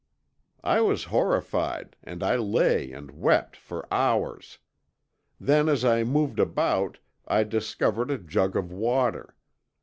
"I 0.63 0.81
was 0.81 1.03
horrified 1.13 1.95
and 2.03 2.23
I 2.23 2.35
lay 2.35 2.91
and 2.91 3.11
wept 3.11 3.55
for 3.55 3.87
hours. 3.93 4.57
Then 5.39 5.69
as 5.69 5.85
I 5.85 6.03
moved 6.03 6.39
about 6.39 6.97
I 7.27 7.43
discovered 7.43 8.09
a 8.09 8.17
jug 8.17 8.55
of 8.55 8.71
water. 8.71 9.35